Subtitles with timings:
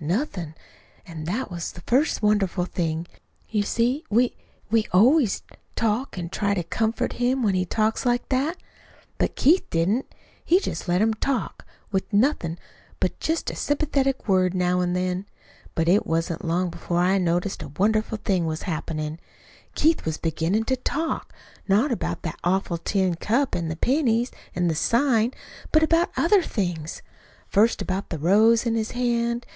[0.00, 0.56] "Nothin'.
[1.06, 3.06] An' that was the first wonderful thing.
[3.48, 4.34] You see, we
[4.68, 5.44] we always
[5.76, 8.56] talk an' try to comfort him when he talks like that.
[9.18, 10.12] But Keith didn't.
[10.44, 12.58] He just let him talk, with nothin'
[12.98, 15.26] but just a sympathetic word now an' then.
[15.76, 19.20] But it wasn't long before I noticed a wonderful thing was happenin'.
[19.76, 21.32] Keith was beginnin' to talk
[21.68, 25.32] not about that awful tin cup an' the pennies an' the sign,
[25.70, 27.00] but about other things;
[27.46, 29.46] first about the rose in his hand.